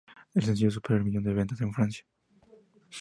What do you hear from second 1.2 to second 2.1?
de ventas en Francia.